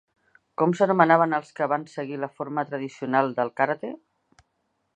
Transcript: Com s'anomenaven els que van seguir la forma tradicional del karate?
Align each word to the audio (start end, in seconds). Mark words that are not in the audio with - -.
Com 0.59 0.71
s'anomenaven 0.77 1.35
els 1.37 1.51
que 1.59 1.67
van 1.75 1.85
seguir 1.91 2.17
la 2.23 2.29
forma 2.39 2.63
tradicional 2.71 3.33
del 3.41 3.53
karate? 3.61 3.93